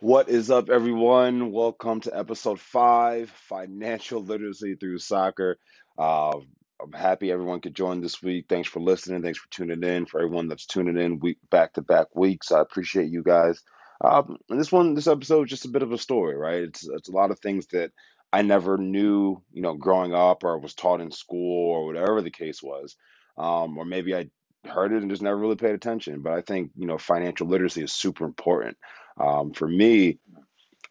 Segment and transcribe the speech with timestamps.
[0.00, 1.52] What is up, everyone?
[1.52, 5.56] Welcome to episode five Financial Literacy Through Soccer.
[5.98, 6.36] Uh,
[6.82, 8.44] I'm happy everyone could join this week.
[8.46, 9.22] Thanks for listening.
[9.22, 10.04] Thanks for tuning in.
[10.04, 13.62] For everyone that's tuning in week back to back weeks, I appreciate you guys.
[14.04, 16.64] Um, and this one, this episode is just a bit of a story, right?
[16.64, 17.90] It's it's a lot of things that
[18.34, 22.30] I never knew, you know, growing up or was taught in school or whatever the
[22.30, 22.96] case was.
[23.38, 24.28] Um, or maybe I
[24.68, 26.20] heard it and just never really paid attention.
[26.20, 28.76] But I think, you know, financial literacy is super important.
[29.18, 30.18] Um, for me,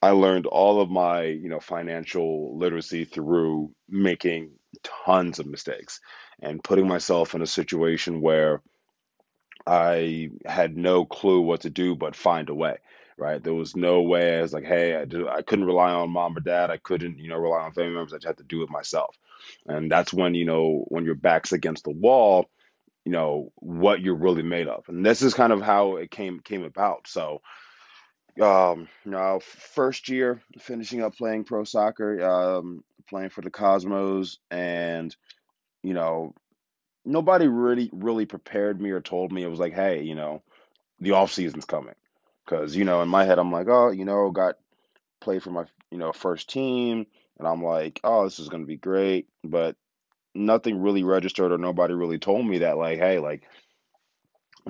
[0.02, 4.52] I learned all of my, you know, financial literacy through making
[5.06, 6.00] tons of mistakes
[6.42, 8.62] and putting myself in a situation where
[9.66, 12.78] I had no clue what to do but find a way,
[13.18, 13.44] right?
[13.44, 16.42] There was no way I was like, hey, I, I couldn't rely on mom or
[16.42, 16.70] dad.
[16.72, 18.14] I couldn't, you know, rely on family members.
[18.14, 19.16] I just had to do it myself.
[19.68, 22.50] And that's when, you know, when your back's against the wall,
[23.06, 24.86] you know, what you're really made of.
[24.90, 27.08] And this is kind of how it came came about.
[27.08, 27.42] So,
[28.42, 34.40] um, you know, first year finishing up playing pro soccer, um, playing for the Cosmos,
[34.52, 35.16] and
[35.84, 36.34] you know,
[37.06, 39.44] nobody really really prepared me or told me.
[39.44, 40.44] It was like, hey, you know,
[41.00, 41.96] the off season's coming,
[42.46, 44.56] because you know, in my head, I'm like, oh, you know, got
[45.22, 47.06] played for my you know first team,
[47.40, 49.76] and I'm like, oh, this is gonna be great, but
[50.36, 53.44] nothing really registered or nobody really told me that like, hey, like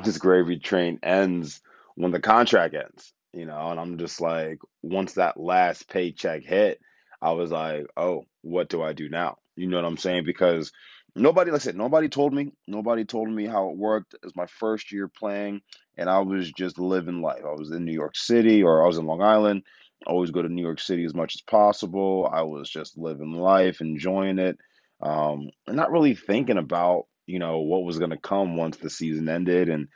[0.03, 1.61] this gravy train ends
[1.95, 6.80] when the contract ends, you know, and I'm just like, once that last paycheck hit,
[7.22, 9.38] I was like, oh, what do I do now?
[9.58, 10.23] You know what I'm saying?
[10.25, 10.72] Because
[11.16, 14.13] nobody, like I said, nobody told me, nobody told me how it worked.
[14.13, 15.61] It was my first year playing,
[15.97, 17.41] and I was just living life.
[17.45, 19.63] I was in New York City or I was in Long Island.
[20.08, 22.30] always go to New York City as much as possible.
[22.31, 24.58] I was just living life, enjoying it,
[25.02, 28.89] um, and not really thinking about, you know, what was going to come once the
[28.89, 29.89] season ended and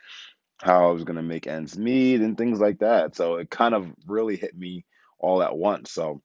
[0.62, 3.16] how I was going to make ends meet and things like that.
[3.16, 4.86] So it kind of really hit me
[5.18, 5.92] all at once.
[5.92, 6.22] So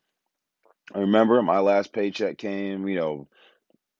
[0.94, 3.28] I remember my last paycheck came, you know,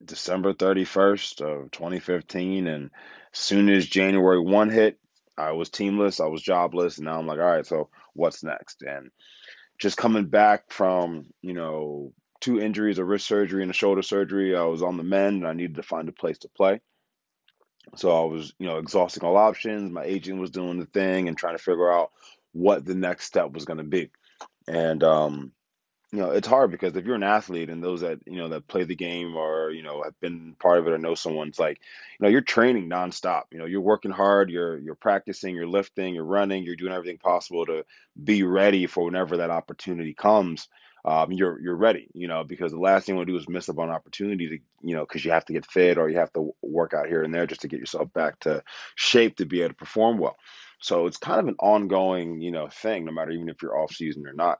[0.03, 2.67] December 31st of 2015.
[2.67, 2.91] And
[3.33, 4.99] as soon as January 1 hit,
[5.37, 6.97] I was teamless, I was jobless.
[6.97, 8.83] And now I'm like, all right, so what's next?
[8.83, 9.11] And
[9.79, 14.55] just coming back from, you know, two injuries, a wrist surgery and a shoulder surgery,
[14.55, 16.81] I was on the mend and I needed to find a place to play.
[17.95, 19.91] So I was, you know, exhausting all options.
[19.91, 22.11] My agent was doing the thing and trying to figure out
[22.53, 24.09] what the next step was going to be.
[24.67, 25.51] And um,
[26.11, 28.67] you know, it's hard because if you're an athlete and those that, you know, that
[28.67, 31.59] play the game or, you know, have been part of it or know someone, it's
[31.59, 31.79] like,
[32.17, 33.43] you know, you're training nonstop.
[33.51, 37.17] You know, you're working hard, you're you're practicing, you're lifting, you're running, you're doing everything
[37.17, 37.85] possible to
[38.23, 40.69] be ready for whenever that opportunity comes.
[41.07, 43.47] Um, you're you're ready, you know, because the last thing you want to do is
[43.47, 46.17] miss up on opportunity to, you know, because you have to get fit or you
[46.17, 48.63] have to work out here and there just to get yourself back to
[48.95, 50.35] shape to be able to perform well.
[50.81, 53.93] So it's kind of an ongoing, you know, thing, no matter even if you're off
[53.93, 54.57] season or not.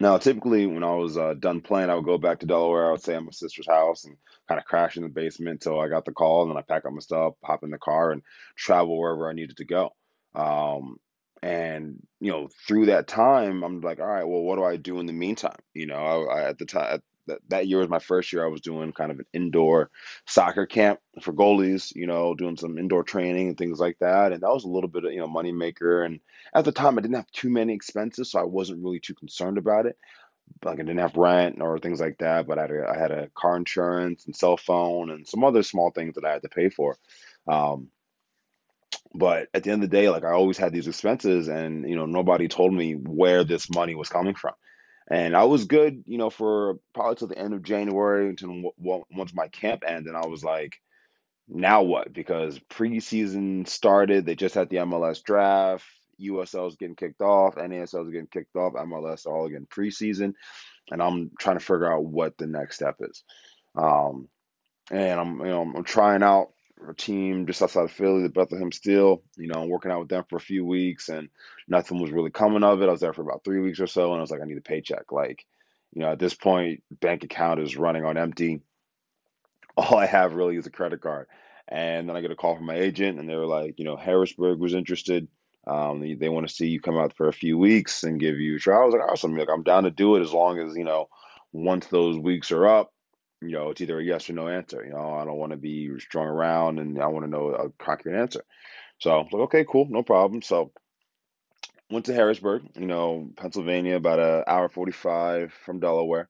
[0.00, 2.88] Now, typically, when I was uh, done playing, I would go back to Delaware.
[2.88, 4.16] I would stay at my sister's house and
[4.48, 6.84] kind of crash in the basement until I got the call, and then I pack
[6.86, 8.22] up my stuff, hop in the car, and
[8.56, 9.90] travel wherever I needed to go.
[10.34, 10.96] Um,
[11.44, 14.98] and you know, through that time, I'm like, all right, well, what do I do
[14.98, 15.58] in the meantime?
[15.74, 18.42] You know, I, I at the time that, that year was my first year.
[18.42, 19.90] I was doing kind of an indoor
[20.26, 24.32] soccer camp for goalies, you know, doing some indoor training and things like that.
[24.32, 26.02] And that was a little bit of, you know, money maker.
[26.02, 26.18] And
[26.54, 29.58] at the time, I didn't have too many expenses, so I wasn't really too concerned
[29.58, 29.98] about it.
[30.64, 33.10] Like I didn't have rent or things like that, but I had a, I had
[33.10, 36.48] a car insurance and cell phone and some other small things that I had to
[36.48, 36.96] pay for.
[37.46, 37.88] Um,
[39.14, 41.96] but at the end of the day, like I always had these expenses, and you
[41.96, 44.54] know, nobody told me where this money was coming from.
[45.10, 49.34] And I was good, you know, for probably till the end of January until once
[49.34, 50.06] my camp ended.
[50.06, 50.76] And I was like,
[51.46, 52.12] now what?
[52.12, 55.84] Because preseason started, they just had the MLS draft,
[56.20, 60.32] USL was getting kicked off, NASL was getting kicked off, MLS all again preseason,
[60.90, 63.24] and I'm trying to figure out what the next step is.
[63.76, 64.28] Um,
[64.90, 66.53] and I'm, you know, I'm trying out
[66.90, 69.22] a team just outside of Philly, the Bethlehem Steel.
[69.36, 71.28] You know, working out with them for a few weeks, and
[71.68, 72.88] nothing was really coming of it.
[72.88, 74.58] I was there for about three weeks or so, and I was like, I need
[74.58, 75.12] a paycheck.
[75.12, 75.44] Like,
[75.92, 78.60] you know, at this point, bank account is running on empty.
[79.76, 81.26] All I have really is a credit card.
[81.66, 83.96] And then I get a call from my agent, and they were like, you know,
[83.96, 85.28] Harrisburg was interested.
[85.66, 88.38] Um, they, they want to see you come out for a few weeks and give
[88.38, 88.70] you a.
[88.70, 89.36] I was like, awesome.
[89.36, 91.08] Like, I'm down to do it as long as, you know,
[91.52, 92.92] once those weeks are up,
[93.44, 94.82] you know, it's either a yes or no answer.
[94.84, 97.70] You know, I don't want to be strung around and I want to know a
[97.82, 98.44] concrete answer.
[98.98, 100.42] So I was like, okay, cool, no problem.
[100.42, 100.72] So
[101.90, 106.28] went to Harrisburg, you know, Pennsylvania, about an hour 45 from Delaware,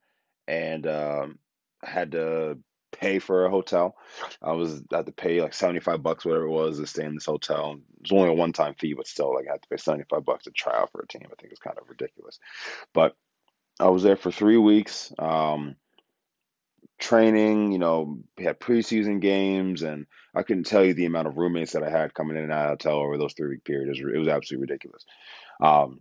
[0.48, 1.38] and um,
[1.82, 2.58] had to
[2.92, 3.96] pay for a hotel.
[4.42, 7.14] I was I had to pay like 75 bucks, whatever it was, to stay in
[7.14, 7.72] this hotel.
[7.72, 10.24] It was only a one time fee, but still, like I had to pay 75
[10.24, 11.26] bucks to try out for a team.
[11.26, 12.38] I think it's kind of ridiculous.
[12.92, 13.16] But
[13.80, 15.12] I was there for three weeks.
[15.18, 15.76] Um,
[16.98, 21.72] training, you know, had preseason games, and I couldn't tell you the amount of roommates
[21.72, 23.98] that I had coming in and out of hotel over those three week periods.
[23.98, 25.04] It was, it was absolutely ridiculous.
[25.60, 26.00] Um,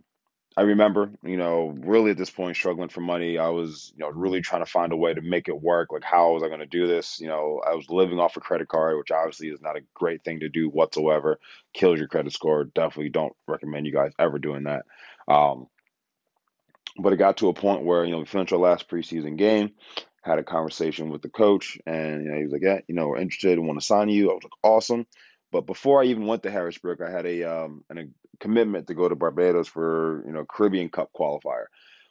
[0.56, 3.38] I remember, you know, really at this point struggling for money.
[3.38, 5.90] I was, you know, really trying to find a way to make it work.
[5.90, 7.18] Like, how was I going to do this?
[7.18, 10.22] You know, I was living off a credit card, which obviously is not a great
[10.22, 11.40] thing to do whatsoever.
[11.72, 12.64] Kills your credit score.
[12.64, 14.84] Definitely don't recommend you guys ever doing that.
[15.26, 15.66] Um,
[16.96, 19.72] but it got to a point where, you know, we finished our last preseason game,
[20.24, 23.08] had a conversation with the coach, and, you know, he was like, yeah, you know,
[23.08, 24.30] we're interested and want to sign you.
[24.30, 25.06] I was like, awesome.
[25.52, 28.04] But before I even went to Harrisburg, I had a um an, a
[28.40, 31.66] commitment to go to Barbados for, you know, Caribbean Cup qualifier.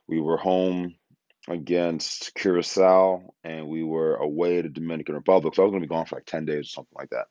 [0.08, 0.96] We were home
[1.50, 5.56] against Curacao and we were away to Dominican Republic.
[5.56, 7.28] So I was going to be gone for like 10 days or something like that.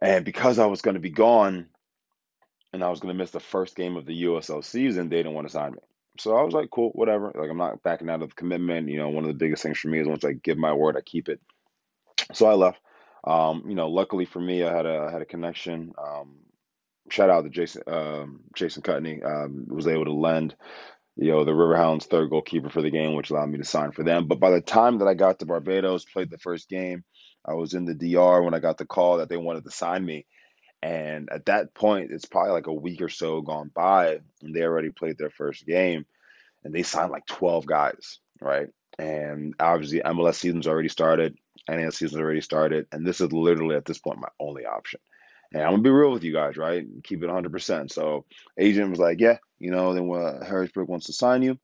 [0.00, 1.66] And because I was going to be gone
[2.72, 5.34] and I was going to miss the first game of the USL season, they didn't
[5.34, 5.78] want to sign me.
[6.20, 7.32] So I was like, cool, whatever.
[7.34, 8.88] Like I'm not backing out of the commitment.
[8.88, 10.96] You know, one of the biggest things for me is once I give my word,
[10.96, 11.40] I keep it.
[12.34, 12.78] So I left.
[13.24, 15.92] Um, you know, luckily for me, I had a I had a connection.
[15.98, 16.36] Um,
[17.10, 19.22] shout out to Jason um, Jason Kutney.
[19.22, 20.54] Um, was able to lend
[21.16, 24.04] you know the Riverhounds third goalkeeper for the game, which allowed me to sign for
[24.04, 24.26] them.
[24.26, 27.04] But by the time that I got to Barbados, played the first game,
[27.46, 30.04] I was in the DR when I got the call that they wanted to sign
[30.04, 30.26] me.
[30.82, 34.62] And at that point, it's probably like a week or so gone by, and they
[34.62, 36.06] already played their first game,
[36.64, 38.68] and they signed like 12 guys, right?
[38.98, 41.36] And obviously, MLS season's already started,
[41.68, 45.00] NAS season's already started, and this is literally at this point my only option.
[45.52, 46.86] And I'm gonna be real with you guys, right?
[47.02, 47.90] Keep it 100%.
[47.90, 48.24] So,
[48.58, 51.58] agent was like, "Yeah, you know, then what Harrisburg wants to sign you."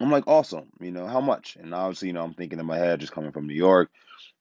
[0.00, 2.78] I'm like, "Awesome, you know, how much?" And obviously, you know, I'm thinking in my
[2.78, 3.90] head, just coming from New York,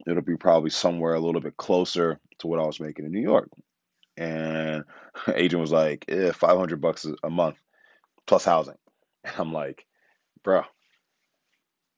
[0.08, 3.22] it'll be probably somewhere a little bit closer to what I was making in New
[3.22, 3.50] York.
[4.20, 4.84] And
[5.34, 7.58] agent was like, eh, 500 bucks a month
[8.28, 8.76] plus housing.
[9.26, 9.86] And I'm like,
[10.44, 10.64] bro,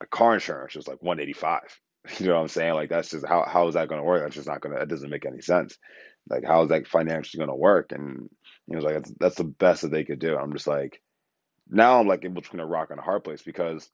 [0.01, 1.61] a car insurance is like 185.
[2.19, 2.73] You know what I'm saying?
[2.73, 4.23] Like that's just how how is that going to work?
[4.23, 4.79] That's just not going to.
[4.79, 5.77] That doesn't make any sense.
[6.27, 7.91] Like how is that financially going to work?
[7.91, 8.27] And
[8.67, 10.35] he was like, that's, that's the best that they could do.
[10.35, 10.99] I'm just like,
[11.69, 13.87] now I'm like in between a rock and a hard place because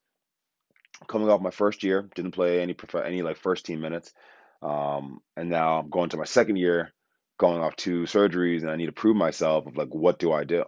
[1.08, 4.14] coming off my first year, didn't play any prof- any like first team minutes,
[4.62, 6.94] um, and now I'm going to my second year,
[7.38, 10.44] going off two surgeries, and I need to prove myself of like what do I
[10.44, 10.64] do?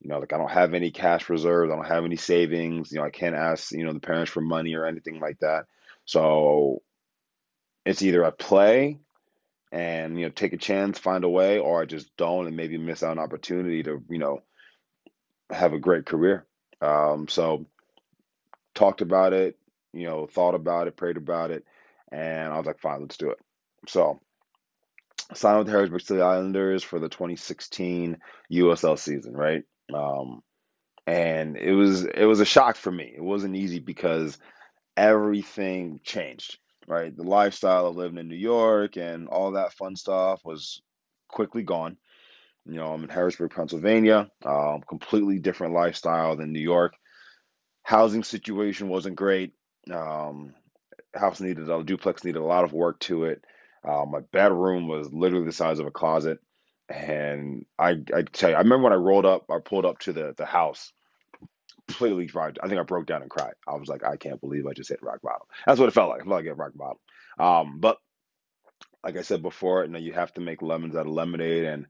[0.00, 2.92] You know, like I don't have any cash reserves, I don't have any savings.
[2.92, 5.66] You know, I can't ask you know the parents for money or anything like that.
[6.04, 6.82] So
[7.84, 8.98] it's either I play
[9.72, 12.78] and you know take a chance, find a way, or I just don't and maybe
[12.78, 14.42] miss out an opportunity to you know
[15.50, 16.46] have a great career.
[16.80, 17.66] Um, so
[18.74, 19.58] talked about it,
[19.92, 21.64] you know, thought about it, prayed about it,
[22.12, 23.38] and I was like, fine, let's do it.
[23.88, 24.20] So
[25.34, 28.18] signed with the Harrisburg City Islanders for the 2016
[28.52, 29.62] USL season, right?
[29.92, 30.42] Um,
[31.06, 33.12] and it was it was a shock for me.
[33.16, 34.38] It wasn't easy because
[34.96, 36.58] everything changed,
[36.88, 37.16] right?
[37.16, 40.80] The lifestyle of living in New York and all that fun stuff was
[41.28, 41.96] quickly gone.
[42.64, 46.94] You know, I'm in Harrisburg, Pennsylvania, um, completely different lifestyle than New York.
[47.84, 49.52] Housing situation wasn't great.
[49.88, 50.54] Um,
[51.14, 53.44] house needed a duplex needed a lot of work to it.
[53.86, 56.40] Uh, my bedroom was literally the size of a closet,
[56.90, 60.14] and I I tell you, I remember when I rolled up, I pulled up to
[60.14, 60.92] the the house,
[61.88, 62.52] completely dry.
[62.62, 63.54] I think I broke down and cried.
[63.68, 65.46] I was like, I can't believe I just hit rock bottom.
[65.66, 66.22] That's what it felt like.
[66.22, 66.98] I felt like I hit rock bottom.
[67.38, 67.98] Um, but
[69.04, 71.86] like I said before, you know, you have to make lemons out of lemonade, and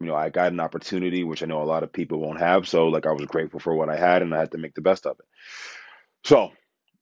[0.00, 2.68] you know, I got an opportunity which I know a lot of people won't have.
[2.68, 4.82] So like, I was grateful for what I had, and I had to make the
[4.82, 5.26] best of it.
[6.24, 6.50] So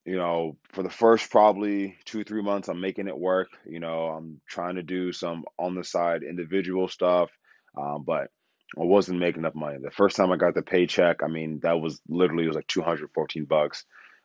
[0.08, 3.48] you know, for the first probably two, three months, I'm making it work.
[3.66, 7.30] You know, I'm trying to do some on the side individual stuff,
[7.76, 8.30] um, but
[8.78, 9.76] I wasn't making enough money.
[9.82, 12.68] The first time I got the paycheck, I mean, that was literally it was like
[12.68, 13.84] 214 bucks.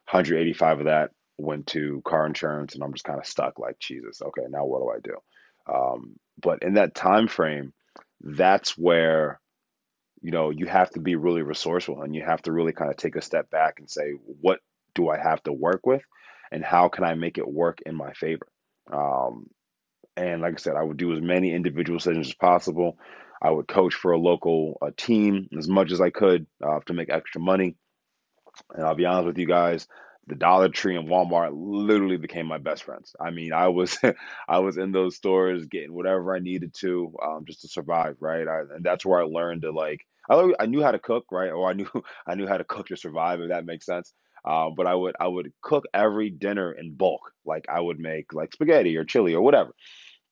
[0.10, 3.60] 185 of that went to car insurance, and I'm just kind of stuck.
[3.60, 5.76] Like Jesus, okay, now what do I do?
[5.76, 7.74] Um, but in that time frame,
[8.22, 9.42] that's where
[10.22, 12.96] you know you have to be really resourceful, and you have to really kind of
[12.96, 14.62] take a step back and say, what
[14.96, 16.04] do I have to work with,
[16.52, 18.48] and how can I make it work in my favor?
[18.92, 19.48] Um,
[20.16, 22.98] and like I said, I would do as many individual sessions as possible.
[23.42, 26.94] I would coach for a local uh, team as much as I could uh, to
[26.94, 27.76] make extra money.
[28.76, 29.88] And I'll be honest with you guys,
[30.28, 33.16] the Dollar Tree and Walmart literally became my best friends.
[33.20, 33.98] I mean, I was
[34.48, 38.48] I was in those stores getting whatever I needed to um, just to survive, right?
[38.48, 41.52] I, and that's where I learned to like I I knew how to cook, right?
[41.52, 41.90] Or I knew
[42.28, 44.14] I knew how to cook to survive, if that makes sense.
[44.46, 47.22] Uh, but I would I would cook every dinner in bulk.
[47.46, 49.72] Like I would make like spaghetti or chili or whatever.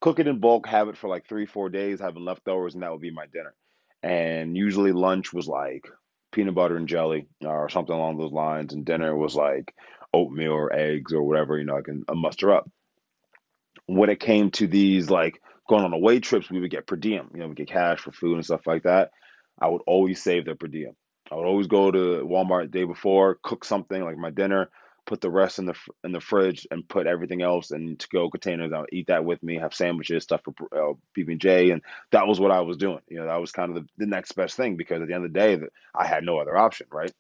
[0.02, 2.92] Cook it in bulk, have it for like three, four days, having leftovers, and that
[2.92, 3.54] would be my dinner.
[4.04, 5.86] And usually lunch was like
[6.32, 9.74] peanut butter and jelly or something along those lines, and dinner was like
[10.14, 12.70] oatmeal or eggs or whatever, you know, I can muster up.
[13.86, 17.30] When it came to these like going on away trips, we would get per diem,
[17.34, 19.12] you know, we get cash for food and stuff like that.
[19.62, 20.96] I would always save the per diem.
[21.32, 24.70] I would always go to Walmart the day before, cook something like my dinner,
[25.06, 28.30] put the rest in the in the fridge, and put everything else in to go
[28.30, 28.74] containers.
[28.74, 31.82] I would eat that with me, have sandwiches, stuff for uh, PB and J, and
[32.12, 33.00] that was what I was doing.
[33.08, 35.26] You know, that was kind of the, the next best thing because at the end
[35.26, 35.60] of the day,
[35.96, 37.14] I had no other option, right?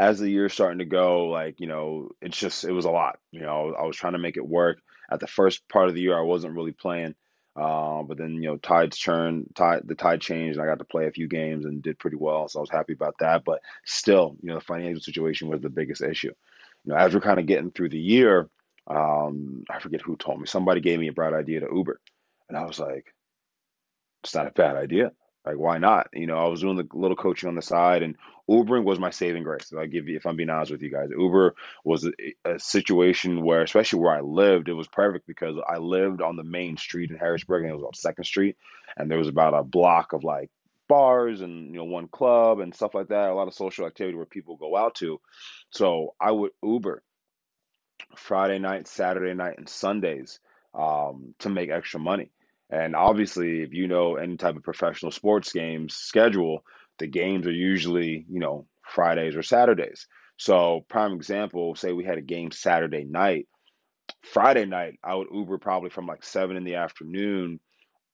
[0.00, 3.18] as the year's starting to go, like, you know, it's just, it was a lot.
[3.32, 4.78] You know, I was trying to make it work.
[5.10, 7.14] At the first part of the year, I wasn't really playing.
[7.60, 10.84] Um, but then, you know, tides turned, tide, the tide changed, and I got to
[10.84, 12.48] play a few games and did pretty well.
[12.48, 13.44] So I was happy about that.
[13.44, 16.32] But still, you know, the financial situation was the biggest issue.
[16.84, 18.48] You know, as we're kind of getting through the year,
[18.86, 20.46] um, I forget who told me.
[20.46, 22.00] Somebody gave me a bright idea to Uber.
[22.48, 23.14] And I was like,
[24.24, 25.12] it's not a bad idea.
[25.44, 26.08] Like, why not?
[26.12, 28.16] You know, I was doing the little coaching on the side, and
[28.48, 29.72] Ubering was my saving grace.
[29.76, 31.54] I give you, if I'm being honest with you guys, Uber
[31.84, 32.12] was a,
[32.44, 36.42] a situation where, especially where I lived, it was perfect because I lived on the
[36.42, 38.56] main street in Harrisburg, and it was on Second Street,
[38.96, 40.50] and there was about a block of like
[40.88, 43.30] bars and you know one club and stuff like that.
[43.30, 45.20] A lot of social activity where people go out to.
[45.70, 47.02] So I would Uber
[48.16, 50.40] Friday night, Saturday night, and Sundays
[50.74, 52.30] um, to make extra money.
[52.70, 56.64] And obviously, if you know any type of professional sports games schedule,
[56.98, 60.06] the games are usually, you know, Fridays or Saturdays.
[60.36, 63.48] So, prime example, say we had a game Saturday night.
[64.22, 67.60] Friday night, I would Uber probably from like seven in the afternoon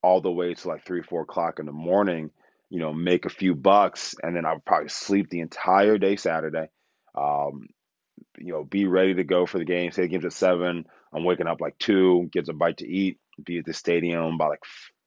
[0.03, 2.31] all the way to like three, four o'clock in the morning,
[2.71, 6.17] you know, make a few bucks, and then I would probably sleep the entire day
[6.17, 6.69] Saturday.
[7.15, 7.69] Um,
[8.39, 9.91] you know, be ready to go for the game.
[9.91, 10.85] Say the game's at seven.
[11.13, 14.49] I'm waking up like two, get a bite to eat, be at the stadium by
[14.49, 14.63] like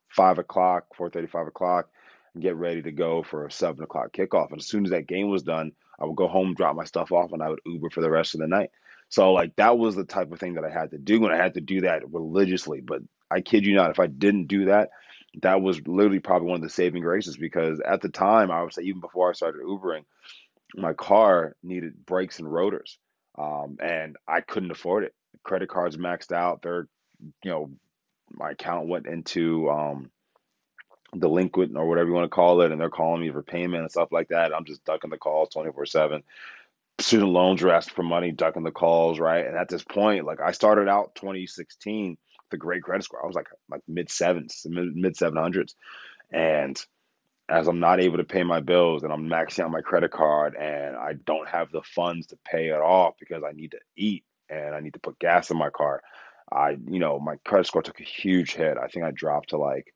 [0.09, 1.89] five o'clock, four thirty, five o'clock,
[2.33, 4.51] and get ready to go for a seven o'clock kickoff.
[4.51, 7.11] And as soon as that game was done, I would go home, drop my stuff
[7.11, 8.71] off, and I would Uber for the rest of the night.
[9.09, 11.37] So like that was the type of thing that I had to do, and I
[11.37, 12.81] had to do that religiously.
[12.81, 14.89] But I kid you not, if I didn't do that,
[15.41, 18.73] that was literally probably one of the saving graces because at the time, I would
[18.73, 20.05] say even before I started Ubering,
[20.75, 22.97] my car needed brakes and rotors,
[23.37, 25.13] um, and I couldn't afford it.
[25.43, 26.61] Credit cards maxed out.
[26.61, 26.87] They're
[27.43, 27.71] you know
[28.31, 30.11] my account went into um,
[31.17, 33.91] delinquent or whatever you want to call it, and they're calling me for payment and
[33.91, 34.53] stuff like that.
[34.53, 36.23] I'm just ducking the calls 24 7.
[36.99, 39.45] Student loans are asking for money, ducking the calls, right?
[39.45, 42.17] And at this point, like I started out 2016 with
[42.53, 43.23] a great credit score.
[43.23, 45.75] I was like like mid sevens, mid seven hundreds,
[46.31, 46.79] and
[47.49, 50.55] as I'm not able to pay my bills and I'm maxing out my credit card
[50.55, 54.23] and I don't have the funds to pay it off because I need to eat
[54.49, 56.01] and I need to put gas in my car.
[56.51, 58.77] I, you know, my credit score took a huge hit.
[58.77, 59.93] I think I dropped to like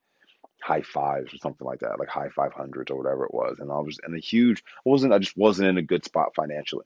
[0.62, 3.58] high fives or something like that, like high 500s or whatever it was.
[3.60, 6.36] And I was in a huge, I wasn't, I just wasn't in a good spot
[6.36, 6.86] financially.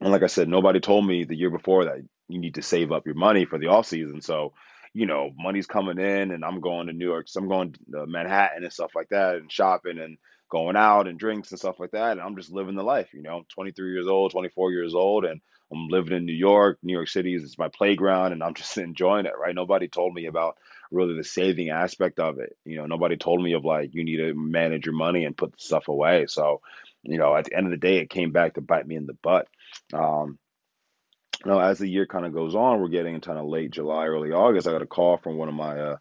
[0.00, 2.92] And like I said, nobody told me the year before that you need to save
[2.92, 4.20] up your money for the off season.
[4.20, 4.52] So,
[4.94, 7.28] you know, money's coming in and I'm going to New York.
[7.28, 10.18] So I'm going to Manhattan and stuff like that and shopping and
[10.50, 12.12] going out and drinks and stuff like that.
[12.12, 15.24] And I'm just living the life, you know, I'm 23 years old, 24 years old,
[15.24, 15.40] and
[15.72, 16.78] I'm living in New York.
[16.82, 19.54] New York City is my playground, and I'm just enjoying it, right?
[19.54, 20.58] Nobody told me about
[20.90, 22.54] really the saving aspect of it.
[22.66, 25.58] You know, nobody told me of like, you need to manage your money and put
[25.58, 26.26] stuff away.
[26.28, 26.60] So,
[27.02, 29.06] you know, at the end of the day, it came back to bite me in
[29.06, 29.48] the butt.
[29.94, 30.38] Um,
[31.44, 34.06] you know, as the year kind of goes on, we're getting kind of late July,
[34.06, 34.66] early August.
[34.68, 35.96] I got a call from one of my uh,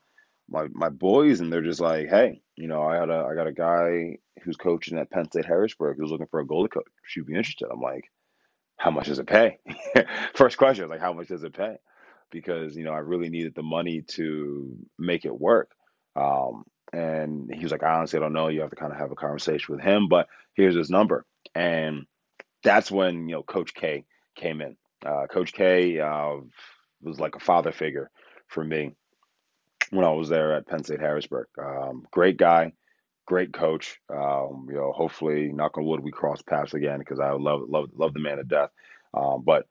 [0.49, 3.47] my my boys, and they're just like, "Hey, you know, I got a I got
[3.47, 6.85] a guy who's coaching at Penn State Harrisburg who's looking for a goalie coach.
[7.03, 8.05] Should be interested." I'm like,
[8.77, 9.59] "How much does it pay?"
[10.35, 11.77] First question, like, "How much does it pay?"
[12.31, 15.71] Because you know, I really needed the money to make it work.
[16.15, 18.49] Um, and he was like, "I honestly don't know.
[18.49, 22.05] You have to kind of have a conversation with him, but here's his number." And
[22.63, 24.05] that's when you know Coach K
[24.35, 24.77] came in.
[25.05, 26.37] Uh, Coach K uh,
[27.01, 28.09] was like a father figure
[28.47, 28.91] for me
[29.89, 31.47] when I was there at Penn State Harrisburg.
[31.57, 32.73] Um, great guy,
[33.25, 33.99] great coach.
[34.09, 37.89] Um, you know, hopefully, knock on wood, we cross paths again because I love love
[37.95, 38.69] love the man to death.
[39.13, 39.67] Um, but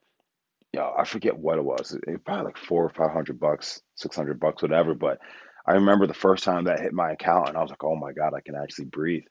[0.73, 1.93] you know, I forget what it was.
[1.93, 4.93] It, it probably like four or five hundred bucks, six hundred bucks, whatever.
[4.93, 5.19] But
[5.65, 8.13] I remember the first time that hit my account, and I was like, "Oh my
[8.13, 9.23] god, I can actually breathe."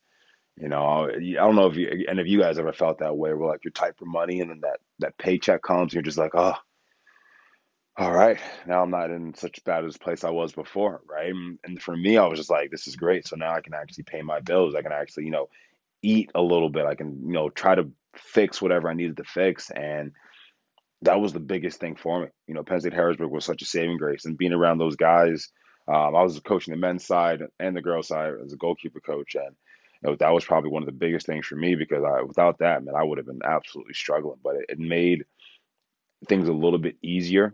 [0.60, 3.32] You know, I don't know if you and if you guys ever felt that way,
[3.32, 6.18] where like you're tight for money, and then that that paycheck comes, and you're just
[6.18, 6.54] like, "Oh,
[7.96, 11.30] all right, now I'm not in such bad as place I was before, right?
[11.30, 13.26] And, and for me, I was just like, this is great.
[13.26, 14.74] So now I can actually pay my bills.
[14.74, 15.50] I can actually, you know,
[16.02, 16.86] eat a little bit.
[16.86, 19.70] I can, you know, try to fix whatever I needed to fix.
[19.70, 20.12] And
[21.02, 22.28] that was the biggest thing for me.
[22.46, 25.48] You know, Penn State Harrisburg was such a saving grace, and being around those guys.
[25.88, 29.34] Um, I was coaching the men's side and the girls side as a goalkeeper coach,
[29.34, 29.56] and
[30.02, 32.84] know, that was probably one of the biggest things for me because I, without that,
[32.84, 34.38] man, I would have been absolutely struggling.
[34.42, 35.24] But it, it made
[36.28, 37.52] things a little bit easier.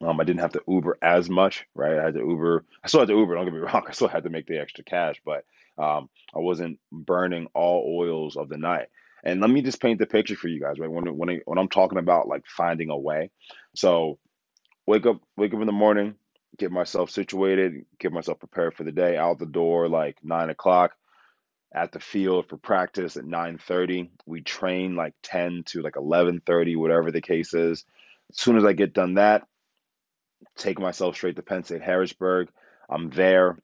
[0.00, 1.98] Um, I didn't have to Uber as much, right?
[1.98, 2.64] I had to Uber.
[2.82, 3.34] I still had to Uber.
[3.34, 3.84] Don't get me wrong.
[3.88, 5.44] I still had to make the extra cash, but
[5.78, 8.88] um, I wasn't burning all oils of the night.
[9.24, 10.90] And let me just paint the picture for you guys, right?
[10.90, 13.30] When when I, when I'm talking about like finding a way,
[13.74, 14.18] so
[14.86, 16.14] wake up wake up in the morning,
[16.58, 20.92] get myself situated, get myself prepared for the day, out the door like nine o'clock,
[21.72, 24.10] at the field for practice at nine thirty.
[24.26, 27.84] We train like ten to like eleven thirty, whatever the case is.
[28.30, 29.46] As soon as I get done that,
[30.56, 32.48] take myself straight to Penn State Harrisburg.
[32.88, 33.58] I'm there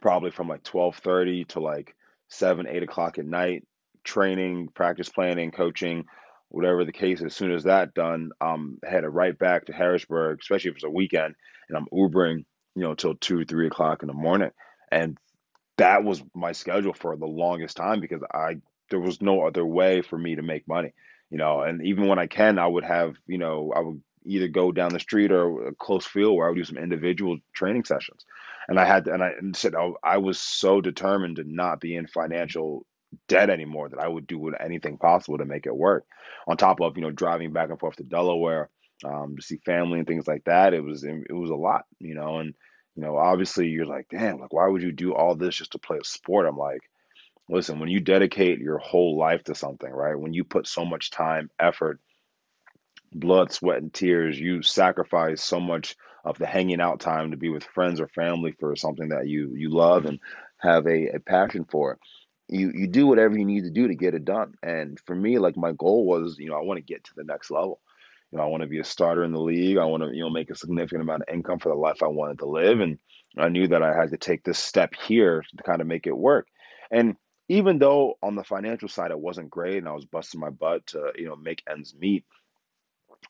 [0.00, 1.94] probably from like twelve thirty to like
[2.28, 3.64] seven, eight o'clock at night
[4.02, 6.04] training, practice planning, coaching,
[6.48, 7.22] whatever the case.
[7.22, 10.90] As soon as that done, I'm headed right back to Harrisburg, especially if it's a
[10.90, 11.34] weekend,
[11.68, 12.44] and I'm Ubering,
[12.74, 14.50] you know, till two, three o'clock in the morning.
[14.90, 15.18] And
[15.78, 18.56] that was my schedule for the longest time because I
[18.90, 20.92] there was no other way for me to make money,
[21.30, 21.60] you know.
[21.60, 24.92] And even when I can, I would have, you know, I would either go down
[24.92, 28.24] the street or a close field where I would do some individual training sessions.
[28.68, 32.06] And I had, and I said, oh, I was so determined to not be in
[32.08, 32.84] financial
[33.28, 36.04] debt anymore that I would do anything possible to make it work.
[36.48, 38.70] On top of you know driving back and forth to Delaware
[39.04, 42.14] um, to see family and things like that, it was it was a lot, you
[42.14, 42.38] know.
[42.38, 42.54] And
[42.96, 45.78] you know, obviously, you're like, damn, like why would you do all this just to
[45.78, 46.46] play a sport?
[46.46, 46.80] I'm like,
[47.48, 50.18] listen, when you dedicate your whole life to something, right?
[50.18, 52.00] When you put so much time, effort,
[53.12, 57.50] blood, sweat, and tears, you sacrifice so much of the hanging out time to be
[57.50, 60.18] with friends or family for something that you you love and
[60.58, 61.98] have a, a passion for
[62.48, 64.54] you you do whatever you need to do to get it done.
[64.62, 67.24] And for me, like my goal was, you know, I want to get to the
[67.24, 67.80] next level.
[68.32, 69.78] You know, I want to be a starter in the league.
[69.78, 72.08] I want to, you know, make a significant amount of income for the life I
[72.08, 72.80] wanted to live.
[72.80, 72.98] And
[73.38, 76.16] I knew that I had to take this step here to kind of make it
[76.16, 76.48] work.
[76.90, 77.16] And
[77.48, 80.86] even though on the financial side it wasn't great and I was busting my butt
[80.88, 82.24] to, you know, make ends meet,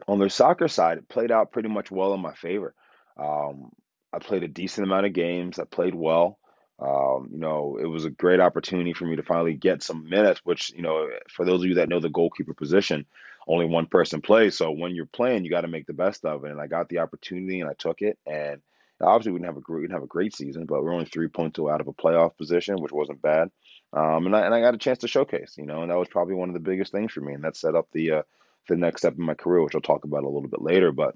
[0.09, 2.74] on the soccer side, it played out pretty much well in my favor.
[3.18, 3.70] Um,
[4.12, 5.59] I played a decent amount of games.
[5.59, 6.38] I played well.
[6.78, 10.40] Um, you know, it was a great opportunity for me to finally get some minutes,
[10.44, 13.06] which, you know, for those of you that know the goalkeeper position,
[13.46, 14.56] only one person plays.
[14.56, 16.50] So when you're playing, you got to make the best of it.
[16.50, 18.18] And I got the opportunity and I took it.
[18.26, 18.61] And
[19.00, 21.04] obviously we didn't have a great, we didn't have a great season, but we're only
[21.06, 23.50] three points out of a playoff position, which wasn't bad.
[23.92, 26.09] Um, and I, and I got a chance to showcase, you know, and that was
[26.09, 27.35] probably one of the biggest things for me.
[27.35, 28.22] And that set up the, uh,
[28.68, 30.90] the next step in my career, which I'll talk about a little bit later.
[30.90, 31.14] But,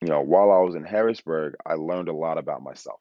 [0.00, 3.00] you know, while I was in Harrisburg, I learned a lot about myself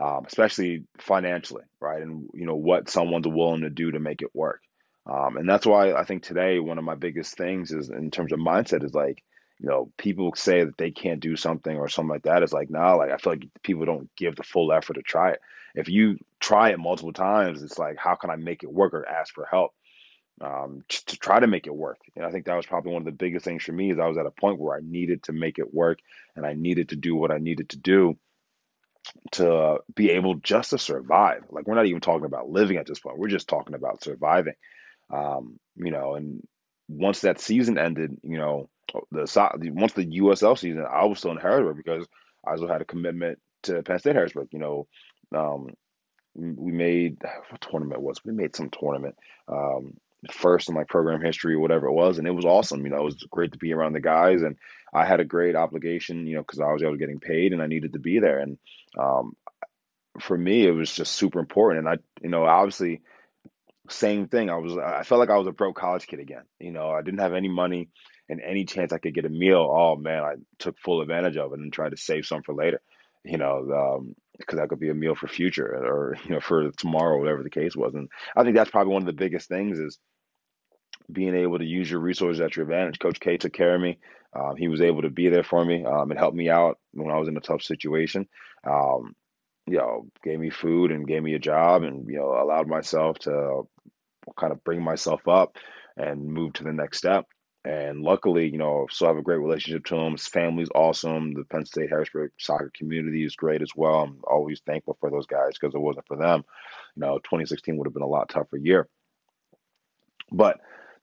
[0.00, 2.02] um, especially financially, right?
[2.02, 4.62] And you know what someone's willing to do to make it work.
[5.06, 8.32] Um, and that's why I think today one of my biggest things is in terms
[8.32, 9.22] of mindset is like,
[9.58, 12.42] you know, people say that they can't do something or something like that.
[12.42, 15.32] It's like, nah, like I feel like people don't give the full effort to try
[15.32, 15.40] it.
[15.74, 19.06] If you try it multiple times, it's like, how can I make it work or
[19.06, 19.72] ask for help?
[20.40, 21.98] Um, to try to make it work.
[22.16, 24.06] And I think that was probably one of the biggest things for me is I
[24.06, 25.98] was at a point where I needed to make it work
[26.34, 28.16] and I needed to do what I needed to do
[29.32, 31.44] to be able just to survive.
[31.50, 33.18] Like we're not even talking about living at this point.
[33.18, 34.54] We're just talking about surviving.
[35.12, 36.46] Um, you know, and
[36.88, 38.68] once that season ended, you know,
[39.10, 42.06] the once the USL season, I was still in Harrisburg because
[42.46, 44.48] I also had a commitment to Penn State Harrisburg.
[44.52, 44.86] You know,
[45.34, 45.68] um,
[46.34, 47.18] we made
[47.48, 49.16] what tournament was we made some tournament
[49.48, 49.94] um,
[50.30, 52.84] first in like program history or whatever it was, and it was awesome.
[52.84, 54.56] You know, it was great to be around the guys, and
[54.92, 56.26] I had a great obligation.
[56.26, 58.38] You know, because I was getting paid, and I needed to be there.
[58.38, 58.58] And
[58.98, 59.36] um,
[60.20, 61.86] for me, it was just super important.
[61.86, 63.02] And I, you know, obviously,
[63.90, 64.50] same thing.
[64.50, 66.44] I was, I felt like I was a broke college kid again.
[66.58, 67.88] You know, I didn't have any money,
[68.28, 71.52] and any chance I could get a meal, oh man, I took full advantage of
[71.52, 72.80] it and tried to save some for later.
[73.24, 74.04] You know,
[74.38, 77.42] because um, that could be a meal for future or you know for tomorrow, whatever
[77.42, 77.94] the case was.
[77.94, 79.98] And I think that's probably one of the biggest things is
[81.12, 82.98] being able to use your resources at your advantage.
[82.98, 83.98] Coach K took care of me.
[84.32, 87.10] Um, he was able to be there for me um, and help me out when
[87.10, 88.28] I was in a tough situation.
[88.64, 89.16] Um,
[89.66, 93.18] you know, gave me food and gave me a job, and you know, allowed myself
[93.20, 93.62] to
[94.38, 95.56] kind of bring myself up
[95.96, 97.26] and move to the next step.
[97.64, 100.12] And luckily, you know, still have a great relationship to him.
[100.12, 101.34] His family's awesome.
[101.34, 104.00] The Penn State Harrisburg soccer community is great as well.
[104.00, 106.42] I'm always thankful for those guys because it wasn't for them,
[106.96, 108.88] you know, 2016 would have been a lot tougher year.
[110.32, 110.58] But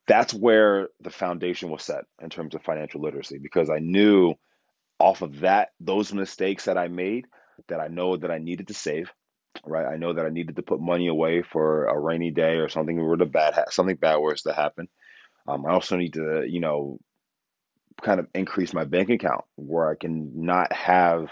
[0.08, 4.34] that's where the foundation was set in terms of financial literacy because I knew
[4.98, 7.26] off of that those mistakes that I made
[7.68, 9.10] that I know that I needed to save,
[9.64, 9.86] right?
[9.86, 12.96] I know that I needed to put money away for a rainy day or something
[12.96, 14.88] were to bad ha- something bad was to happen.
[15.46, 16.98] Um, I also need to, you know,
[18.02, 21.28] kind of increase my bank account where I can not have,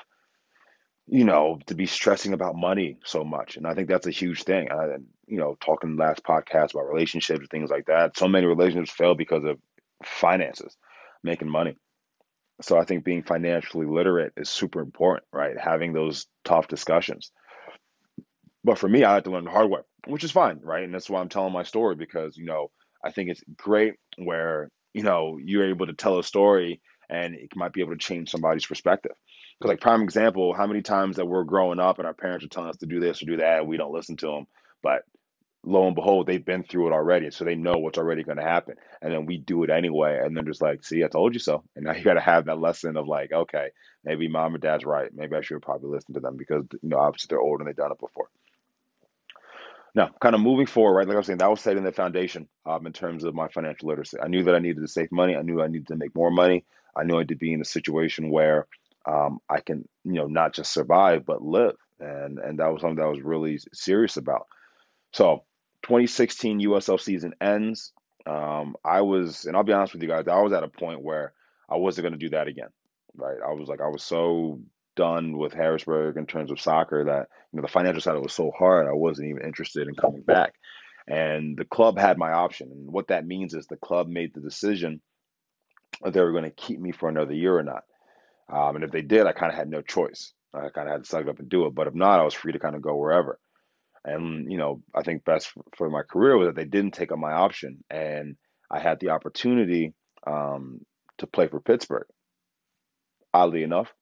[1.07, 3.57] you know, to be stressing about money so much.
[3.57, 4.71] And I think that's a huge thing.
[4.73, 8.17] I, you know, talking last podcast about relationships and things like that.
[8.17, 9.59] So many relationships fail because of
[10.05, 10.77] finances,
[11.23, 11.77] making money.
[12.63, 15.59] So I think being financially literate is super important, right?
[15.59, 17.31] Having those tough discussions.
[18.65, 20.83] But for me, I had to learn the hard way, which is fine, right?
[20.83, 22.71] And that's why I'm telling my story because, you know,
[23.05, 27.55] I think it's great where, you know, you're able to tell a story and it
[27.55, 29.13] might be able to change somebody's perspective.
[29.59, 32.49] Because, like, prime example, how many times that we're growing up and our parents are
[32.49, 34.47] telling us to do this or do that, and we don't listen to them.
[34.83, 35.03] But
[35.67, 38.45] lo and behold, they've been through it already, so they know what's already going to
[38.45, 38.77] happen.
[39.03, 41.65] And then we do it anyway, and they're just like, "See, I told you so."
[41.75, 43.71] And now you got to have that lesson of like, okay,
[44.05, 45.11] maybe mom and dad's right.
[45.15, 47.77] Maybe I should probably listen to them because you know obviously they're older and they've
[47.77, 48.29] done it before.
[49.95, 51.09] Now, kind of moving forward, right?
[51.09, 53.89] Like I was saying, that was setting the foundation um, in terms of my financial
[53.89, 54.19] literacy.
[54.23, 55.37] I knew that I needed to save money.
[55.37, 56.65] I knew I needed to make more money.
[56.95, 58.67] I knew I had to be in a situation where
[59.07, 62.97] um, I can, you know, not just survive but live, and and that was something
[62.97, 64.47] that I was really serious about.
[65.13, 65.45] So,
[65.87, 67.93] 2016 USL season ends.
[68.27, 71.03] Um, I was, and I'll be honest with you guys, I was at a point
[71.03, 71.33] where
[71.71, 72.71] I wasn't going to do that again.
[73.15, 73.39] Right?
[73.45, 74.61] I was like, I was so
[74.97, 78.33] done with Harrisburg in terms of soccer that you know the financial side it was
[78.33, 80.55] so hard I wasn't even interested in coming back.
[81.07, 84.41] And the club had my option, and what that means is the club made the
[84.41, 85.01] decision
[86.03, 87.85] that they were going to keep me for another year or not.
[88.53, 90.33] Um, and if they did, I kind of had no choice.
[90.53, 91.75] I kind of had to suck it up and do it.
[91.75, 93.39] But if not, I was free to kind of go wherever.
[94.07, 97.19] And you know, I think best for my career was that they didn't take up
[97.19, 98.37] my option, and
[98.71, 99.95] I had the opportunity
[100.27, 100.81] um,
[101.19, 102.07] to play for Pittsburgh.
[103.35, 103.93] Oddly enough,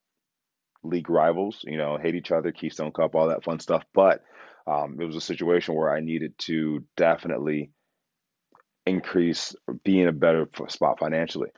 [0.85, 3.83] league rivals, you know, hate each other, Keystone Cup, all that fun stuff.
[3.95, 4.23] But
[4.67, 7.71] um, it was a situation where I needed to definitely
[8.87, 11.49] increase, be in a better spot financially.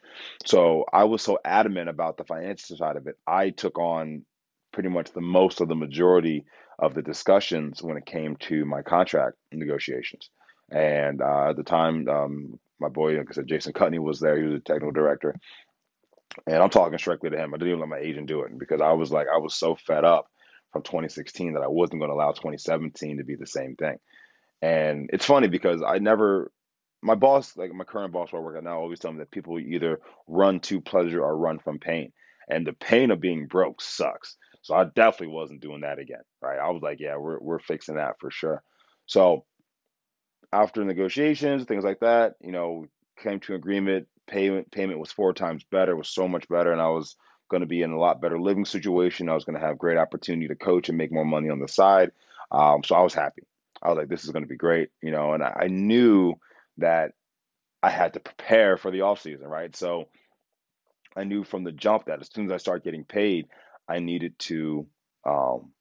[0.44, 3.16] So I was so adamant about the financial side of it.
[3.26, 4.24] I took on
[4.72, 6.44] pretty much the most of the majority
[6.78, 10.30] of the discussions when it came to my contract negotiations.
[10.70, 14.36] And uh, at the time, um, my boy, like I said, Jason Kutney was there.
[14.36, 15.34] He was a technical director.
[16.46, 17.54] And I'm talking strictly to him.
[17.54, 19.74] I didn't even let my agent do it because I was like, I was so
[19.74, 20.26] fed up
[20.72, 23.96] from 2016 that I wasn't going to allow 2017 to be the same thing.
[24.60, 26.50] And it's funny because I never,
[27.02, 29.30] my boss, like my current boss where I work at now, always tell me that
[29.30, 32.12] people either run to pleasure or run from pain.
[32.48, 34.36] And the pain of being broke sucks.
[34.66, 36.58] So I definitely wasn't doing that again, right?
[36.58, 38.64] I was like, yeah, we're, we're fixing that for sure.
[39.06, 39.44] So
[40.52, 42.86] after negotiations, things like that, you know,
[43.22, 46.88] came to agreement payment payment was four times better, was so much better, and I
[46.88, 47.14] was
[47.48, 49.28] going to be in a lot better living situation.
[49.28, 51.68] I was going to have great opportunity to coach and make more money on the
[51.68, 52.10] side.
[52.50, 53.42] Um, so I was happy.
[53.80, 56.34] I was like, this is going to be great, you know, and I, I knew
[56.78, 57.12] that
[57.84, 59.76] I had to prepare for the off season, right?
[59.76, 60.08] So
[61.14, 63.46] I knew from the jump that as soon as I start getting paid,
[63.88, 64.86] I needed to
[65.24, 65.72] um,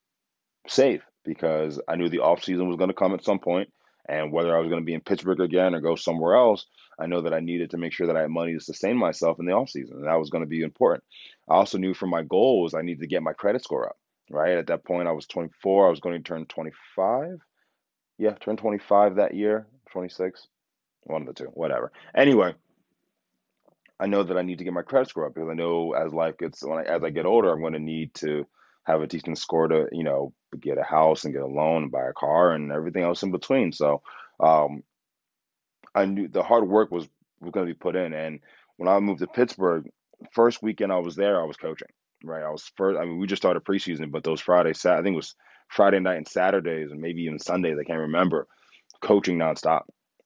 [0.68, 3.72] save because I knew the off season was going to come at some point,
[4.08, 6.66] and whether I was going to be in Pittsburgh again or go somewhere else,
[7.00, 9.40] I know that I needed to make sure that I had money to sustain myself
[9.40, 11.04] in the off season, and that was going to be important.
[11.50, 13.98] I also knew for my goals, I needed to get my credit score up.
[14.30, 15.88] Right at that point, I was 24.
[15.88, 17.40] I was going to turn 25.
[18.18, 19.68] Yeah, turn 25 that year.
[19.92, 20.48] 26,
[21.04, 21.92] one of the two, whatever.
[22.16, 22.54] Anyway,
[24.00, 26.14] I know that I need to get my credit score up because I know as
[26.14, 28.46] life gets when I, as I get older, I'm going to need to
[28.84, 31.92] have a decent score to you know get a house and get a loan and
[31.92, 33.72] buy a car and everything else in between.
[33.72, 34.02] So
[34.40, 34.84] um,
[35.94, 37.08] I knew the hard work was
[37.42, 38.14] was going to be put in.
[38.14, 38.40] And
[38.78, 39.90] when I moved to Pittsburgh,
[40.32, 41.90] first weekend I was there, I was coaching.
[42.24, 43.00] Right, I was first.
[43.00, 45.36] I mean, we just started preseason, but those Fridays, I think it was
[45.70, 47.78] Friday night and Saturdays, and maybe even Sundays.
[47.80, 48.48] I can't remember.
[49.02, 49.84] Coaching nonstop.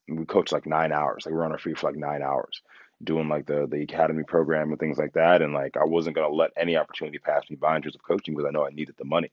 [0.07, 1.25] We coached like nine hours.
[1.25, 2.61] Like we were on our feet for like nine hours,
[3.03, 5.41] doing like the the academy program and things like that.
[5.41, 8.35] And like I wasn't gonna let any opportunity pass me by in terms of coaching
[8.35, 9.31] because I know I needed the money.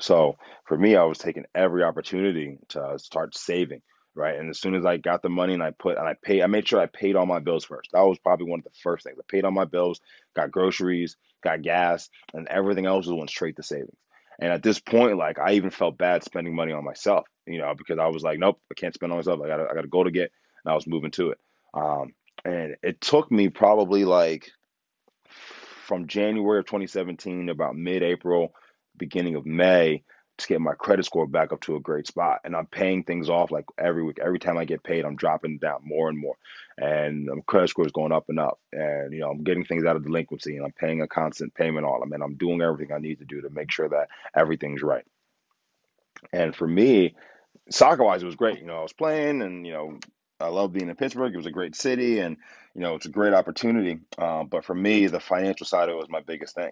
[0.00, 3.82] So for me, I was taking every opportunity to start saving,
[4.14, 4.38] right?
[4.38, 6.46] And as soon as I got the money and I put and I paid, I
[6.46, 7.90] made sure I paid all my bills first.
[7.92, 9.18] That was probably one of the first things.
[9.18, 10.00] I paid all my bills,
[10.34, 13.96] got groceries, got gas, and everything else was went straight to savings.
[14.40, 17.74] And at this point, like I even felt bad spending money on myself, you know,
[17.76, 19.40] because I was like, nope, I can't spend on myself.
[19.44, 20.32] I gotta, I gotta go to get,
[20.64, 21.38] and I was moving to it.
[21.74, 22.14] Um,
[22.44, 24.50] and it took me probably like
[25.86, 28.54] from January of 2017 about mid-April
[28.96, 30.02] beginning of May
[30.38, 32.40] to get my credit score back up to a great spot.
[32.44, 34.18] And I'm paying things off like every week.
[34.20, 36.36] Every time I get paid, I'm dropping down more and more.
[36.78, 38.58] And my credit score is going up and up.
[38.72, 41.86] And, you know, I'm getting things out of delinquency and I'm paying a constant payment
[41.86, 42.12] on them.
[42.12, 45.04] And I'm doing everything I need to do to make sure that everything's right.
[46.32, 47.14] And for me,
[47.70, 48.60] soccer wise, it was great.
[48.60, 49.98] You know, I was playing, and you know,
[50.42, 51.32] I love being in Pittsburgh.
[51.32, 52.36] It was a great city, and
[52.74, 54.00] you know, it's a great opportunity.
[54.18, 56.70] Um, but for me, the financial side of it was my biggest thing.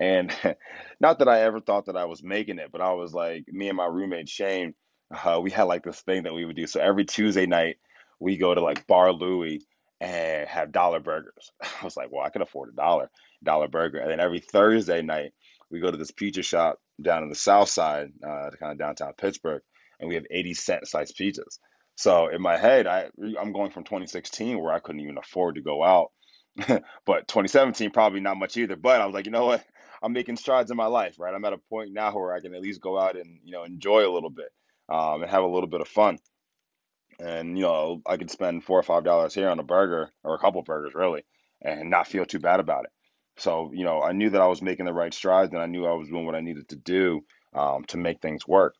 [0.00, 0.34] And
[1.00, 3.68] not that I ever thought that I was making it, but I was like, me
[3.68, 4.74] and my roommate Shane,
[5.10, 6.66] uh, we had like this thing that we would do.
[6.66, 7.76] So every Tuesday night,
[8.20, 9.62] we go to like Bar Louie
[10.00, 11.52] and have dollar burgers.
[11.62, 13.10] I was like, well, I can afford a dollar,
[13.42, 13.98] dollar burger.
[13.98, 15.32] And then every Thursday night,
[15.70, 19.12] we go to this pizza shop down in the south side, uh, kind of downtown
[19.16, 19.62] Pittsburgh,
[19.98, 21.58] and we have 80 cent sized pizzas.
[21.96, 23.08] So in my head, I
[23.40, 26.10] I'm going from 2016 where I couldn't even afford to go out,
[26.56, 28.76] but 2017 probably not much either.
[28.76, 29.64] But I was like, you know what?
[30.02, 31.34] I'm making strides in my life, right?
[31.34, 33.64] I'm at a point now where I can at least go out and you know
[33.64, 34.48] enjoy a little bit
[34.88, 36.18] um, and have a little bit of fun.
[37.20, 40.34] And you know, I could spend four or five dollars here on a burger or
[40.34, 41.24] a couple burgers, really,
[41.62, 42.90] and not feel too bad about it.
[43.36, 45.86] So you know, I knew that I was making the right strides, and I knew
[45.86, 48.74] I was doing what I needed to do um, to make things work.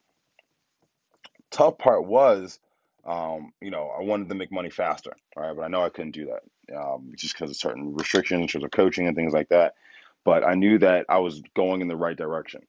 [1.50, 2.58] Tough part was,
[3.06, 5.54] um, you know, I wanted to make money faster, right?
[5.54, 8.64] But I know I couldn't do that um, just because of certain restrictions in terms
[8.64, 9.74] of coaching and things like that.
[10.24, 12.62] But I knew that I was going in the right direction,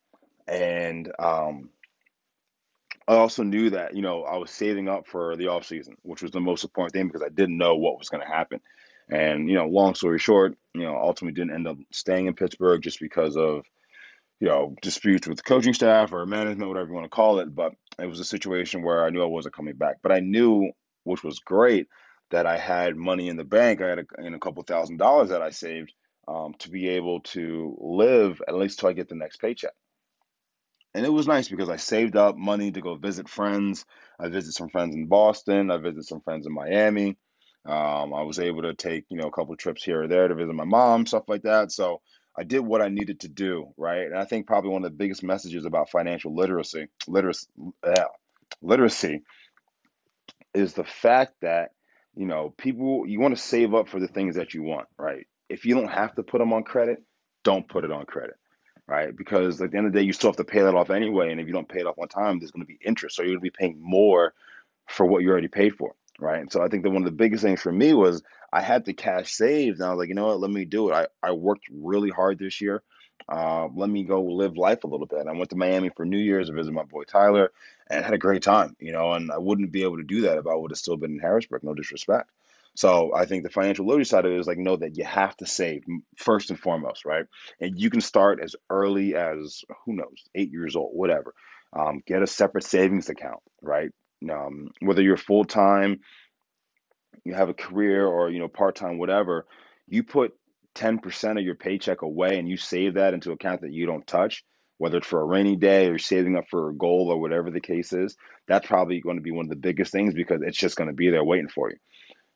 [0.48, 1.70] and um,
[3.08, 6.24] I also knew that, you know, I was saving up for the off season, which
[6.24, 8.62] was the most important thing because I didn't know what was going to happen.
[9.10, 12.82] And, you know, long story short, you know, ultimately didn't end up staying in Pittsburgh
[12.82, 13.66] just because of,
[14.40, 17.54] you know, disputes with the coaching staff or management, whatever you want to call it.
[17.54, 19.98] But it was a situation where I knew I wasn't coming back.
[20.02, 20.72] But I knew,
[21.04, 21.88] which was great,
[22.32, 23.82] that I had money in the bank.
[23.82, 25.94] I had a, a couple thousand dollars that I saved
[26.28, 29.74] um, to be able to live at least till I get the next paycheck
[30.96, 33.86] and it was nice because I saved up money to go visit friends.
[34.18, 35.70] I visited some friends in Boston.
[35.70, 37.18] I visited some friends in Miami.
[37.66, 40.36] Um, I was able to take you know a couple trips here or there to
[40.36, 41.74] visit my mom, stuff like that.
[41.74, 42.02] So
[42.38, 44.06] I did what I needed to do, right?
[44.06, 47.48] And I think probably one of the biggest messages about financial literacy, literacy,
[47.86, 48.06] yeah,
[48.62, 49.22] literacy,
[50.54, 51.72] is the fact that
[52.16, 55.28] you know people you want to save up for the things that you want, right?
[55.50, 57.04] If you don't have to put them on credit,
[57.44, 58.36] don't put it on credit
[58.88, 59.16] right?
[59.16, 61.32] Because at the end of the day, you still have to pay that off anyway.
[61.32, 63.16] And if you don't pay it off on time, there's going to be interest.
[63.16, 64.34] So you're going to be paying more
[64.88, 66.52] for what you already paid for, right?
[66.52, 68.94] So I think that one of the biggest things for me was I had the
[68.94, 69.80] cash saved.
[69.80, 70.40] And I was like, you know what?
[70.40, 70.94] Let me do it.
[70.94, 72.84] I, I worked really hard this year.
[73.28, 75.26] Uh, let me go live life a little bit.
[75.28, 77.52] I went to Miami for New Year's to visit my boy Tyler
[77.90, 80.38] and had a great time, you know, and I wouldn't be able to do that
[80.38, 82.30] if I would have still been in Harrisburg, no disrespect.
[82.76, 85.36] So I think the financial literacy side of it is like know that you have
[85.38, 85.84] to save
[86.18, 87.26] first and foremost, right?
[87.60, 91.34] And you can start as early as who knows, eight years old, whatever.
[91.74, 93.92] Um, get a separate savings account, right?
[94.30, 96.02] Um, whether you're full time,
[97.24, 99.46] you have a career, or you know part time, whatever.
[99.88, 100.34] You put
[100.74, 104.06] ten percent of your paycheck away, and you save that into account that you don't
[104.08, 104.44] touch.
[104.78, 107.62] Whether it's for a rainy day or saving up for a goal or whatever the
[107.62, 110.76] case is, that's probably going to be one of the biggest things because it's just
[110.76, 111.78] going to be there waiting for you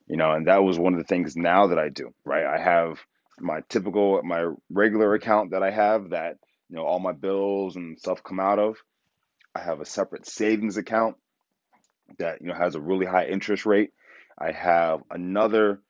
[0.10, 2.45] you know, and that was one of the things now that I do, right?
[2.45, 2.99] I have
[3.39, 7.97] my typical, my regular account that I have that, you know, all my bills and
[7.97, 8.78] stuff come out of.
[9.56, 11.15] I have a separate savings account
[12.17, 13.91] that, you know, has a really high interest rate.
[14.38, 15.82] I have another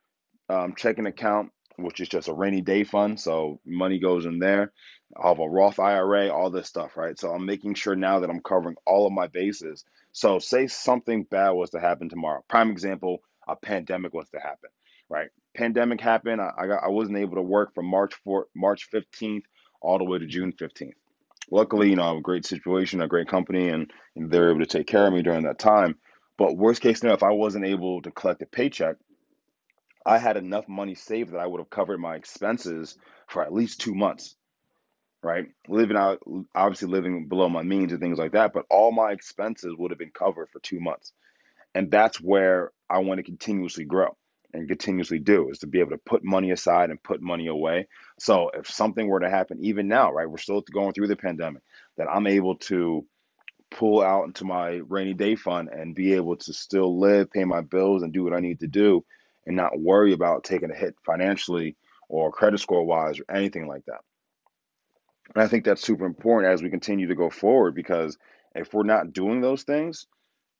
[0.49, 3.19] um, checking account, which is just a rainy day fund.
[3.19, 4.73] So money goes in there.
[5.21, 7.17] I have a Roth IRA, all this stuff, right?
[7.19, 9.83] So I'm making sure now that I'm covering all of my bases.
[10.11, 12.43] So say something bad was to happen tomorrow.
[12.47, 14.69] Prime example, a pandemic was to happen,
[15.09, 15.29] right?
[15.55, 16.41] Pandemic happened.
[16.41, 19.43] I, I, got, I wasn't able to work from March 4, March 15th
[19.81, 20.93] all the way to June 15th.
[21.51, 24.59] Luckily, you know, I have a great situation, a great company, and, and they're able
[24.59, 25.95] to take care of me during that time.
[26.39, 28.95] But worst case scenario, if I wasn't able to collect a paycheck,
[30.05, 32.97] I had enough money saved that I would have covered my expenses
[33.27, 34.37] for at least two months,
[35.21, 35.47] right?
[35.67, 36.19] Living out,
[36.55, 39.99] obviously living below my means and things like that, but all my expenses would have
[39.99, 41.11] been covered for two months.
[41.75, 44.15] And that's where I want to continuously grow
[44.53, 47.89] and continuously do is to be able to put money aside and put money away.
[48.17, 51.63] So if something were to happen, even now, right, we're still going through the pandemic,
[51.97, 53.05] that I'm able to
[53.71, 57.61] pull out into my rainy day fund and be able to still live, pay my
[57.61, 59.05] bills, and do what I need to do
[59.45, 61.75] and not worry about taking a hit financially
[62.07, 64.01] or credit score wise or anything like that.
[65.35, 68.17] And I think that's super important as we continue to go forward because
[68.55, 70.07] if we're not doing those things,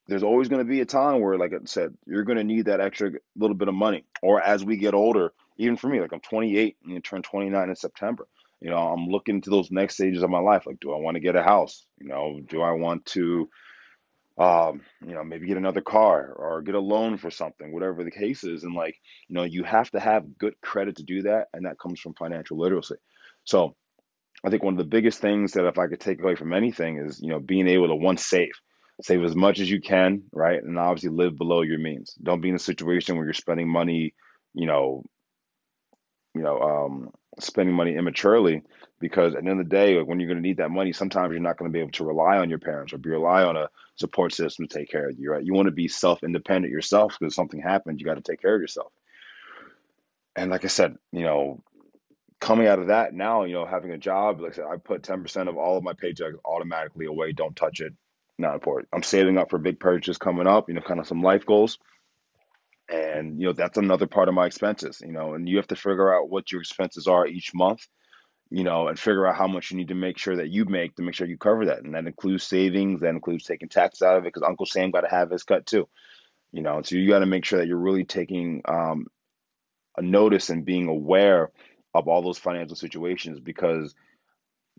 [0.07, 2.65] there's always going to be a time where, like I said, you're going to need
[2.65, 4.05] that extra little bit of money.
[4.21, 7.69] Or as we get older, even for me, like I'm 28 and you turn 29
[7.69, 8.27] in September.
[8.61, 10.65] You know, I'm looking to those next stages of my life.
[10.65, 11.85] Like, do I want to get a house?
[11.99, 13.49] You know, do I want to,
[14.37, 18.11] um, you know, maybe get another car or get a loan for something, whatever the
[18.11, 18.63] case is.
[18.63, 18.95] And like,
[19.27, 22.13] you know, you have to have good credit to do that, and that comes from
[22.15, 22.95] financial literacy.
[23.45, 23.75] So
[24.43, 26.97] I think one of the biggest things that if I could take away from anything
[26.97, 28.51] is, you know, being able to once save,
[29.01, 30.61] save as much as you can, right?
[30.61, 32.13] And obviously live below your means.
[32.21, 34.13] Don't be in a situation where you're spending money,
[34.53, 35.03] you know,
[36.39, 38.63] you know, um, spending money immaturely
[39.01, 40.93] because at the end of the day, like when you're going to need that money,
[40.93, 43.43] sometimes you're not going to be able to rely on your parents or be rely
[43.43, 45.43] on a support system to take care of you, right?
[45.43, 48.61] You want to be self-independent yourself because something happens, you got to take care of
[48.61, 48.93] yourself.
[50.37, 51.61] And like I said, you know,
[52.39, 55.03] coming out of that now, you know, having a job, like I said, I put
[55.03, 57.33] 10% of all of my paychecks automatically away.
[57.33, 57.93] Don't touch it.
[58.37, 58.87] Not important.
[58.93, 61.79] I'm saving up for big purchases coming up, you know, kind of some life goals.
[62.91, 65.75] And, you know, that's another part of my expenses, you know, and you have to
[65.75, 67.85] figure out what your expenses are each month,
[68.49, 70.95] you know, and figure out how much you need to make sure that you make
[70.95, 71.83] to make sure you cover that.
[71.83, 75.01] And that includes savings, that includes taking tax out of it because Uncle Sam got
[75.01, 75.87] to have his cut too,
[76.51, 79.05] you know, so you got to make sure that you're really taking um,
[79.97, 81.51] a notice and being aware
[81.93, 83.93] of all those financial situations because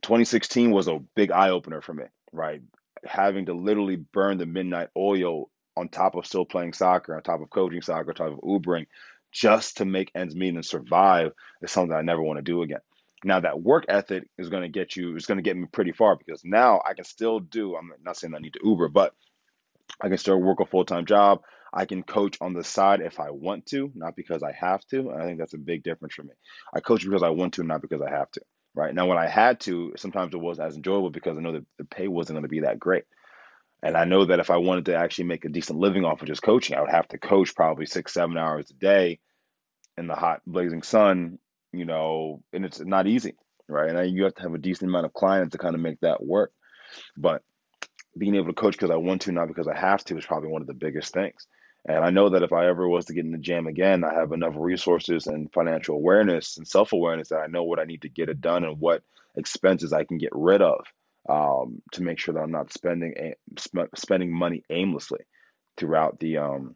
[0.03, 2.61] 2016 was a big eye opener for me, right?
[3.05, 7.41] Having to literally burn the midnight oil on top of still playing soccer, on top
[7.41, 8.87] of coaching soccer, on top of Ubering,
[9.33, 12.81] just to make ends meet and survive is something I never want to do again.
[13.25, 15.93] Now that work ethic is going to get you, is going to get me pretty
[15.93, 17.77] far because now I can still do.
[17.77, 19.15] I'm not saying I need to Uber, but
[20.01, 21.41] I can still work a full time job.
[21.73, 25.13] I can coach on the side if I want to, not because I have to.
[25.13, 26.33] I think that's a big difference for me.
[26.75, 28.41] I coach because I want to, not because I have to.
[28.75, 31.67] Right now, when I had to, sometimes it wasn't as enjoyable because I know that
[31.79, 33.05] the pay wasn't going to be that great.
[33.83, 36.29] And I know that if I wanted to actually make a decent living off of
[36.29, 39.21] just coaching, I would have to coach probably six, seven hours a day
[39.97, 41.39] in the hot, blazing sun,
[41.73, 43.37] you know, and it's not easy,
[43.69, 43.95] right?
[43.95, 46.23] And you have to have a decent amount of clients to kind of make that
[46.23, 46.53] work.
[47.17, 47.43] But
[48.17, 50.51] being able to coach because I want to, not because I have to, is probably
[50.51, 51.47] one of the biggest things.
[51.87, 54.13] And I know that if I ever was to get in the gym again, I
[54.13, 58.03] have enough resources and financial awareness and self awareness that I know what I need
[58.03, 59.03] to get it done and what
[59.37, 60.85] expenses I can get rid of
[61.31, 63.35] um, to make sure that I'm not spending
[63.95, 65.21] spending money aimlessly
[65.77, 66.75] throughout the um,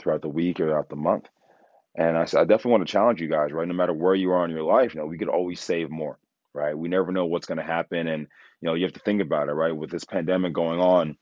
[0.00, 1.28] throughout the week or throughout the month.
[1.96, 3.66] And I, I definitely want to challenge you guys, right?
[3.66, 6.18] No matter where you are in your life, you know, we could always save more,
[6.52, 6.76] right?
[6.76, 8.28] We never know what's going to happen, and
[8.60, 9.76] you know, you have to think about it, right?
[9.76, 11.16] With this pandemic going on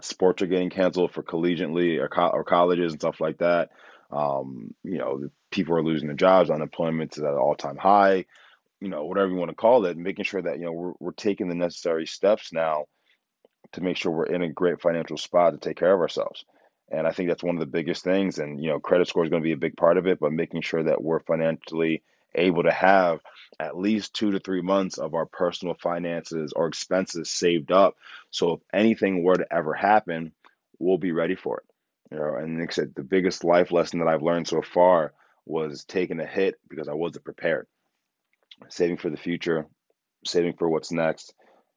[0.00, 3.70] sports are getting canceled for collegiately or, co- or colleges and stuff like that.
[4.10, 8.26] Um, you know, people are losing their jobs, unemployment is at an all time high,
[8.84, 11.12] you know, whatever you want to call it, making sure that, you know, we're, we're
[11.12, 12.84] taking the necessary steps now
[13.72, 16.44] to make sure we're in a great financial spot to take care of ourselves.
[16.90, 18.38] And I think that's one of the biggest things.
[18.38, 20.32] And, you know, credit score is going to be a big part of it, but
[20.32, 22.02] making sure that we're financially
[22.34, 23.20] able to have
[23.58, 27.96] at least two to three months of our personal finances or expenses saved up.
[28.30, 30.32] So if anything were to ever happen,
[30.78, 31.64] we'll be ready for it.
[32.10, 35.14] You know, and like I said, the biggest life lesson that I've learned so far
[35.46, 37.66] was taking a hit because I wasn't prepared.
[38.68, 39.66] Saving for the future,
[40.24, 41.34] saving for what's next,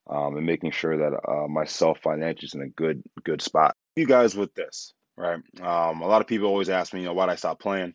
[0.10, 3.76] um, and making sure that uh, myself financially is in a good good spot.
[3.96, 5.40] You guys with this, right?
[5.62, 7.94] Um, a lot of people always ask me, you know, why did I stop playing?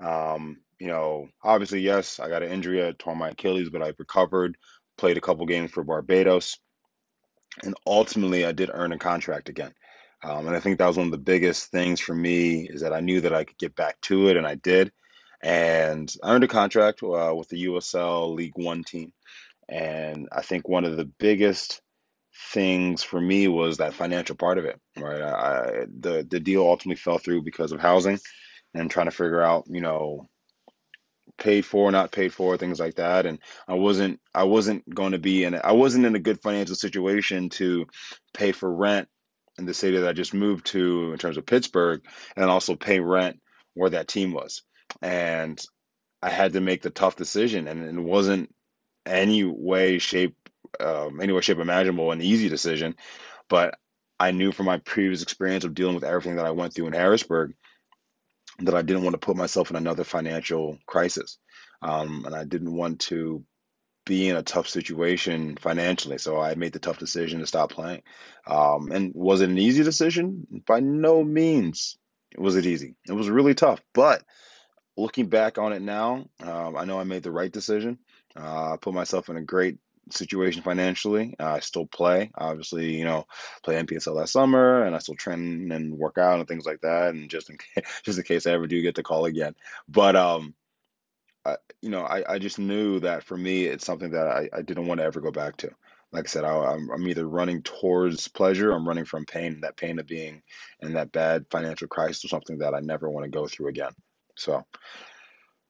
[0.00, 2.84] Um, you know, obviously, yes, I got an injury.
[2.86, 4.56] I tore my Achilles, but I've recovered,
[4.98, 6.58] played a couple games for Barbados,
[7.62, 9.72] and ultimately, I did earn a contract again.
[10.24, 12.92] Um, and I think that was one of the biggest things for me is that
[12.92, 14.92] I knew that I could get back to it, and I did.
[15.42, 19.12] And I earned a contract uh, with the USL League One team.
[19.68, 21.80] And I think one of the biggest
[22.52, 25.20] things for me was that financial part of it, right?
[25.20, 28.18] I, the the deal ultimately fell through because of housing
[28.74, 30.28] and trying to figure out, you know,
[31.38, 33.26] paid for, not paid for, things like that.
[33.26, 36.76] And I wasn't I wasn't going to be in I wasn't in a good financial
[36.76, 37.86] situation to
[38.34, 39.08] pay for rent
[39.58, 42.02] in the city that I just moved to in terms of Pittsburgh
[42.36, 43.40] and also pay rent
[43.74, 44.62] where that team was.
[45.00, 45.64] And
[46.22, 48.54] I had to make the tough decision and it wasn't
[49.04, 50.36] any way, shape,
[50.78, 52.94] um, any way, shape imaginable an easy decision.
[53.48, 53.74] But
[54.20, 56.92] I knew from my previous experience of dealing with everything that I went through in
[56.92, 57.54] Harrisburg
[58.60, 61.38] that I didn't want to put myself in another financial crisis.
[61.82, 63.44] Um, and I didn't want to
[64.04, 66.18] be in a tough situation financially.
[66.18, 68.02] So I made the tough decision to stop playing.
[68.46, 70.46] Um, and was it an easy decision?
[70.66, 71.98] By no means
[72.36, 72.94] was it easy.
[73.08, 73.80] It was really tough.
[73.92, 74.22] But
[74.96, 77.98] looking back on it now, um, I know I made the right decision.
[78.36, 79.78] Uh, I put myself in a great
[80.10, 81.34] situation financially.
[81.38, 83.26] Uh, I still play, obviously, you know,
[83.62, 87.14] play NPSL last summer, and I still train and work out and things like that.
[87.14, 89.54] And just in case, just in case I ever do get the call again,
[89.88, 90.54] but um,
[91.44, 94.62] I, you know, I, I just knew that for me, it's something that I, I
[94.62, 95.70] didn't want to ever go back to.
[96.12, 99.78] Like I said, I, I'm, I'm either running towards pleasure, I'm running from pain, that
[99.78, 100.42] pain of being
[100.80, 103.92] in that bad financial crisis, or something that I never want to go through again.
[104.36, 104.64] So,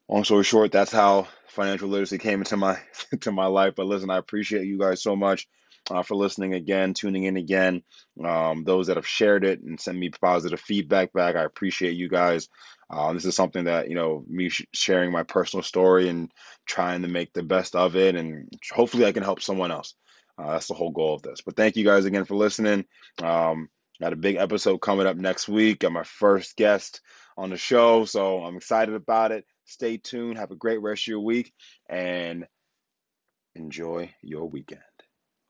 [0.09, 2.79] long story short, that's how financial literacy came into my
[3.13, 3.75] into my life.
[3.77, 5.49] But listen, I appreciate you guys so much
[5.91, 7.83] uh, for listening again, tuning in again.
[8.25, 12.09] Um, those that have shared it and sent me positive feedback back, I appreciate you
[12.09, 12.49] guys.
[12.91, 16.31] Uh, this is something that you know me sh- sharing my personal story and
[16.67, 19.95] trying to make the best of it, and hopefully I can help someone else.
[20.39, 21.41] Uh, that's the whole goal of this.
[21.43, 22.85] But thank you guys again for listening.
[23.23, 23.69] Um,
[24.01, 25.81] got a big episode coming up next week.
[25.81, 27.01] Got my first guest
[27.37, 29.45] on the show, so I'm excited about it.
[29.65, 30.39] Stay tuned.
[30.39, 31.53] Have a great rest of your week
[31.89, 32.47] and
[33.55, 34.81] enjoy your weekend.